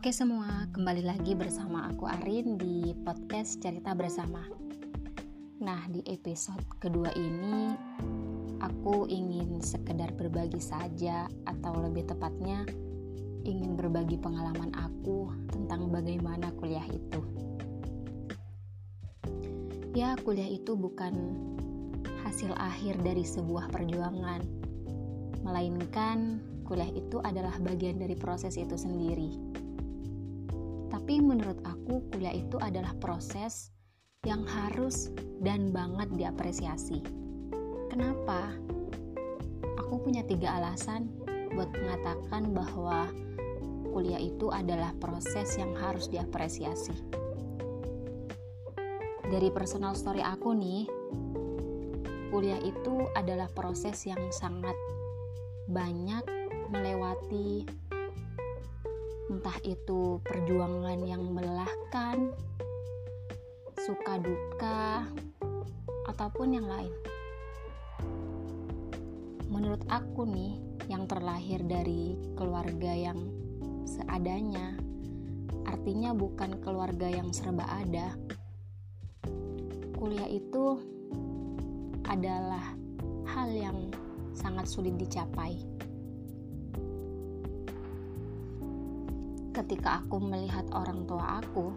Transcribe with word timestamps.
Oke 0.00 0.16
semua, 0.16 0.64
kembali 0.72 1.04
lagi 1.04 1.36
bersama 1.36 1.84
aku 1.92 2.08
Arin 2.08 2.56
di 2.56 2.96
podcast 3.04 3.60
Cerita 3.60 3.92
Bersama. 3.92 4.40
Nah, 5.60 5.84
di 5.92 6.00
episode 6.08 6.64
kedua 6.80 7.12
ini 7.12 7.68
aku 8.64 9.04
ingin 9.12 9.60
sekedar 9.60 10.16
berbagi 10.16 10.56
saja 10.56 11.28
atau 11.44 11.84
lebih 11.84 12.08
tepatnya 12.08 12.64
ingin 13.44 13.76
berbagi 13.76 14.16
pengalaman 14.16 14.72
aku 14.72 15.36
tentang 15.52 15.92
bagaimana 15.92 16.48
kuliah 16.56 16.88
itu. 16.88 17.20
Ya, 19.92 20.16
kuliah 20.24 20.48
itu 20.48 20.80
bukan 20.80 21.12
hasil 22.24 22.56
akhir 22.56 23.04
dari 23.04 23.28
sebuah 23.28 23.68
perjuangan, 23.68 24.48
melainkan 25.44 26.40
kuliah 26.64 26.88
itu 26.88 27.20
adalah 27.20 27.52
bagian 27.60 28.00
dari 28.00 28.16
proses 28.16 28.56
itu 28.56 28.80
sendiri 28.80 29.60
tapi 31.00 31.16
menurut 31.16 31.56
aku 31.64 32.04
kuliah 32.12 32.36
itu 32.36 32.60
adalah 32.60 32.92
proses 33.00 33.72
yang 34.28 34.44
harus 34.44 35.08
dan 35.40 35.72
banget 35.72 36.12
diapresiasi. 36.12 37.00
Kenapa? 37.88 38.52
Aku 39.80 39.96
punya 40.04 40.20
tiga 40.28 40.60
alasan 40.60 41.08
buat 41.56 41.72
mengatakan 41.72 42.52
bahwa 42.52 43.08
kuliah 43.96 44.20
itu 44.20 44.52
adalah 44.52 44.92
proses 45.00 45.56
yang 45.56 45.72
harus 45.72 46.04
diapresiasi. 46.12 46.92
Dari 49.24 49.48
personal 49.48 49.96
story 49.96 50.20
aku 50.20 50.52
nih, 50.52 50.84
kuliah 52.28 52.60
itu 52.60 53.08
adalah 53.16 53.48
proses 53.56 54.04
yang 54.04 54.20
sangat 54.28 54.76
banyak 55.64 56.28
melewati 56.68 57.64
entah 59.30 59.54
itu 59.62 60.18
perjuangan 60.26 61.06
yang 61.06 61.22
melelahkan, 61.30 62.34
suka 63.78 64.18
duka, 64.18 65.06
ataupun 66.10 66.58
yang 66.58 66.66
lain. 66.66 66.90
Menurut 69.46 69.86
aku 69.86 70.26
nih, 70.26 70.58
yang 70.90 71.06
terlahir 71.06 71.62
dari 71.62 72.18
keluarga 72.34 72.90
yang 72.90 73.30
seadanya, 73.86 74.74
artinya 75.62 76.10
bukan 76.10 76.58
keluarga 76.58 77.06
yang 77.06 77.30
serba 77.30 77.70
ada. 77.70 78.18
Kuliah 79.94 80.26
itu 80.26 80.82
adalah 82.02 82.74
hal 83.30 83.54
yang 83.54 83.94
sangat 84.34 84.66
sulit 84.66 84.98
dicapai 84.98 85.62
ketika 89.50 90.02
aku 90.02 90.22
melihat 90.22 90.62
orang 90.70 91.02
tua 91.10 91.42
aku 91.42 91.74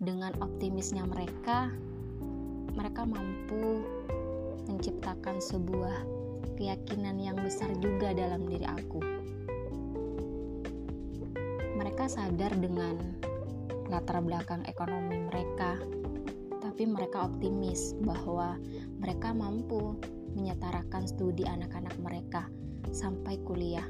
dengan 0.00 0.32
optimisnya 0.40 1.04
mereka 1.04 1.68
mereka 2.72 3.04
mampu 3.04 3.84
menciptakan 4.64 5.36
sebuah 5.36 6.00
keyakinan 6.56 7.20
yang 7.20 7.36
besar 7.36 7.68
juga 7.82 8.16
dalam 8.16 8.48
diri 8.48 8.64
aku. 8.64 9.00
Mereka 11.76 12.08
sadar 12.08 12.52
dengan 12.56 12.96
latar 13.92 14.24
belakang 14.24 14.64
ekonomi 14.64 15.28
mereka 15.28 15.76
tapi 16.64 16.86
mereka 16.88 17.28
optimis 17.28 17.92
bahwa 18.00 18.56
mereka 19.02 19.36
mampu 19.36 19.98
menyetarakan 20.38 21.04
studi 21.04 21.44
anak-anak 21.44 21.92
mereka 22.00 22.46
sampai 22.94 23.36
kuliah 23.44 23.84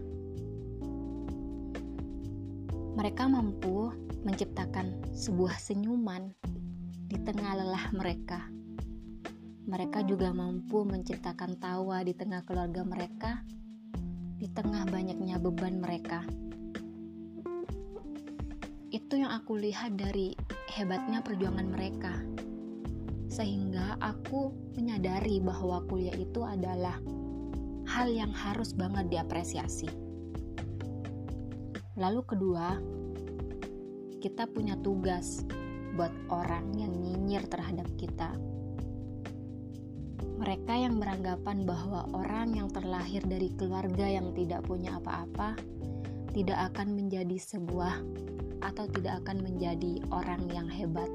mereka 3.00 3.24
mampu 3.24 3.88
menciptakan 4.28 5.00
sebuah 5.16 5.56
senyuman 5.56 6.36
di 7.08 7.16
tengah 7.16 7.56
lelah 7.56 7.88
mereka. 7.96 8.44
Mereka 9.64 10.04
juga 10.04 10.36
mampu 10.36 10.84
menciptakan 10.84 11.56
tawa 11.56 12.04
di 12.04 12.12
tengah 12.12 12.44
keluarga 12.44 12.84
mereka, 12.84 13.40
di 14.36 14.44
tengah 14.52 14.84
banyaknya 14.84 15.40
beban 15.40 15.80
mereka. 15.80 16.28
Itu 18.92 19.16
yang 19.16 19.32
aku 19.32 19.56
lihat 19.56 19.96
dari 19.96 20.36
hebatnya 20.68 21.24
perjuangan 21.24 21.72
mereka, 21.72 22.20
sehingga 23.32 23.96
aku 23.96 24.52
menyadari 24.76 25.40
bahwa 25.40 25.80
kuliah 25.88 26.20
itu 26.20 26.44
adalah 26.44 27.00
hal 27.88 28.12
yang 28.12 28.36
harus 28.36 28.76
banget 28.76 29.08
diapresiasi. 29.08 30.09
Lalu 32.00 32.24
kedua, 32.24 32.80
kita 34.24 34.48
punya 34.48 34.72
tugas 34.80 35.44
buat 35.92 36.08
orang 36.32 36.72
yang 36.72 36.96
nyinyir 36.96 37.44
terhadap 37.44 37.84
kita. 38.00 38.32
Mereka 40.40 40.72
yang 40.80 40.96
beranggapan 40.96 41.68
bahwa 41.68 42.08
orang 42.16 42.56
yang 42.56 42.72
terlahir 42.72 43.20
dari 43.28 43.52
keluarga 43.52 44.08
yang 44.08 44.32
tidak 44.32 44.64
punya 44.64 44.96
apa-apa 44.96 45.60
tidak 46.32 46.72
akan 46.72 46.96
menjadi 46.96 47.36
sebuah 47.36 48.00
atau 48.64 48.88
tidak 48.96 49.20
akan 49.20 49.44
menjadi 49.44 50.00
orang 50.08 50.48
yang 50.48 50.72
hebat. 50.72 51.12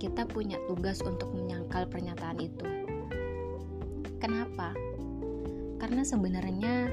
Kita 0.00 0.24
punya 0.24 0.56
tugas 0.72 1.04
untuk 1.04 1.36
menyangkal 1.36 1.84
pernyataan 1.92 2.40
itu. 2.40 2.64
Kenapa? 4.16 4.72
Karena 5.76 6.00
sebenarnya 6.00 6.88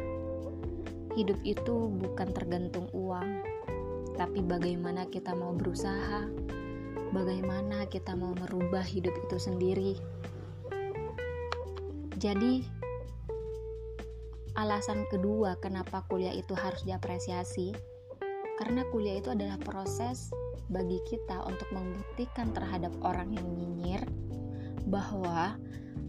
hidup 1.19 1.35
itu 1.44 1.91
bukan 2.00 2.31
tergantung 2.31 2.88
uang, 2.96 3.44
tapi 4.16 4.40
bagaimana 4.40 5.03
kita 5.12 5.35
mau 5.35 5.52
berusaha, 5.52 6.31
bagaimana 7.12 7.84
kita 7.91 8.16
mau 8.16 8.31
merubah 8.40 8.88
hidup 8.88 9.12
itu 9.28 9.35
sendiri. 9.35 9.94
Jadi, 12.16 12.63
alasan 14.56 15.03
kedua 15.12 15.59
kenapa 15.59 16.07
kuliah 16.07 16.31
itu 16.31 16.56
harus 16.56 16.88
diapresiasi, 16.88 17.75
karena 18.56 18.88
kuliah 18.88 19.19
itu 19.19 19.36
adalah 19.36 19.59
proses 19.59 20.31
bagi 20.72 21.03
kita 21.03 21.44
untuk 21.44 21.68
membuktikan 21.75 22.56
terhadap 22.56 22.96
orang 23.03 23.36
yang 23.36 23.47
nyinyir 23.59 24.03
bahwa 24.88 25.59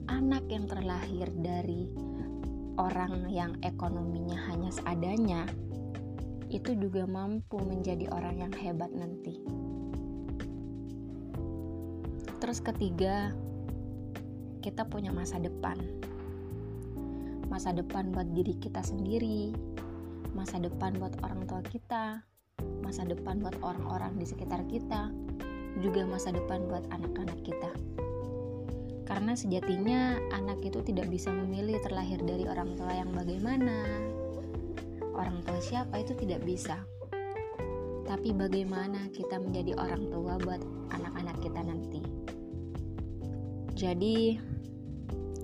anak 0.07 0.47
yang 0.47 0.71
terlahir 0.71 1.27
dari 1.43 1.91
orang 2.81 3.29
yang 3.29 3.53
ekonominya 3.61 4.41
hanya 4.49 4.73
seadanya 4.73 5.45
itu 6.49 6.73
juga 6.75 7.05
mampu 7.05 7.61
menjadi 7.61 8.09
orang 8.11 8.41
yang 8.41 8.53
hebat 8.57 8.89
nanti. 8.97 9.37
Terus 12.41 12.59
ketiga, 12.65 13.37
kita 14.65 14.89
punya 14.89 15.13
masa 15.13 15.37
depan. 15.37 15.77
Masa 17.53 17.77
depan 17.77 18.11
buat 18.17 18.33
diri 18.33 18.57
kita 18.57 18.81
sendiri, 18.81 19.53
masa 20.33 20.57
depan 20.57 20.97
buat 20.97 21.13
orang 21.21 21.45
tua 21.45 21.61
kita, 21.69 22.25
masa 22.81 23.05
depan 23.05 23.45
buat 23.45 23.55
orang-orang 23.61 24.17
di 24.17 24.25
sekitar 24.25 24.65
kita, 24.73 25.13
juga 25.85 26.09
masa 26.09 26.33
depan 26.33 26.65
buat 26.67 26.83
anak-anak 26.91 27.39
kita. 27.45 27.71
Karena 29.11 29.35
sejatinya 29.35 30.23
anak 30.31 30.63
itu 30.63 30.87
tidak 30.87 31.11
bisa 31.11 31.35
memilih 31.35 31.83
terlahir 31.83 32.23
dari 32.23 32.47
orang 32.47 32.79
tua 32.79 32.95
yang 32.95 33.11
bagaimana. 33.11 33.83
Orang 35.19 35.43
tua 35.43 35.59
siapa 35.59 35.99
itu 35.99 36.15
tidak 36.15 36.47
bisa. 36.47 36.79
Tapi 38.07 38.31
bagaimana 38.31 39.11
kita 39.11 39.43
menjadi 39.43 39.75
orang 39.83 40.07
tua 40.15 40.39
buat 40.39 40.63
anak-anak 40.95 41.37
kita 41.43 41.59
nanti. 41.59 42.01
Jadi 43.75 44.39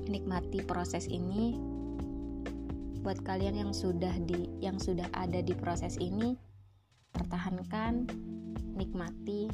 nikmati 0.06 0.62
proses 0.62 1.10
ini 1.10 1.59
buat 3.03 3.18
kalian 3.27 3.66
yang 3.66 3.72
sudah 3.74 4.15
di 4.22 4.47
yang 4.63 4.78
sudah 4.78 5.10
ada 5.10 5.42
di 5.42 5.54
proses 5.59 5.98
ini 5.98 6.39
pertahankan 7.10 8.07
nikmati 8.78 9.51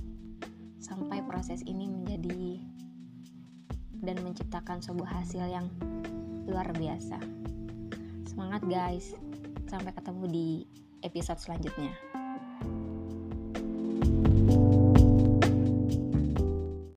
sampai 0.81 1.20
proses 1.25 1.64
ini 1.64 1.88
menjadi 1.88 2.61
dan 4.02 4.19
menciptakan 4.20 4.82
sebuah 4.82 5.22
hasil 5.22 5.46
yang 5.46 5.66
luar 6.50 6.69
biasa. 6.75 7.22
Semangat 8.26 8.66
guys, 8.66 9.14
sampai 9.70 9.94
ketemu 9.94 10.25
di 10.28 10.49
episode 11.06 11.38
selanjutnya. 11.38 12.22